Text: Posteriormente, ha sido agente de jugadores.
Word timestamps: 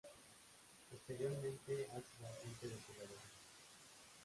Posteriormente, 0.89 1.87
ha 1.93 2.01
sido 2.01 2.25
agente 2.27 2.67
de 2.69 2.75
jugadores. 2.87 3.21